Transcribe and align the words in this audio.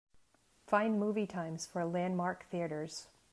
Find 0.65 0.99
movie 0.99 1.27
times 1.27 1.67
for 1.67 1.85
Landmark 1.85 2.45
Theatres. 2.49 3.05